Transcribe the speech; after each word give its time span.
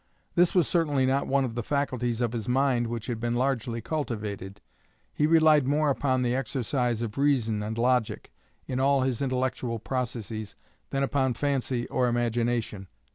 This 0.33 0.55
was 0.55 0.67
certainly 0.67 1.05
not 1.05 1.27
one 1.27 1.45
of 1.45 1.53
the 1.53 1.61
faculties 1.61 2.21
of 2.21 2.33
his 2.33 2.49
mind 2.49 2.87
which 2.87 3.05
had 3.05 3.19
been 3.19 3.35
largely 3.35 3.81
cultivated. 3.81 4.59
He 5.13 5.27
relied 5.27 5.67
more 5.67 5.91
upon 5.91 6.23
the 6.23 6.33
exercise 6.33 7.03
of 7.03 7.19
reason 7.19 7.61
and 7.61 7.77
logic, 7.77 8.31
in 8.65 8.79
all 8.79 9.01
his 9.01 9.21
intellectual 9.21 9.77
processes, 9.77 10.55
than 10.89 11.03
upon 11.03 11.35
fancy 11.35 11.87
or 11.89 12.07
imagination. 12.07 12.87